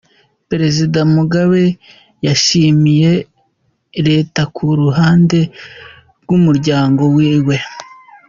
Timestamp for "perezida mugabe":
0.49-1.63